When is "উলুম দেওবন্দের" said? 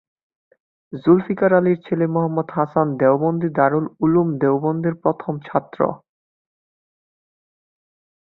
4.05-4.95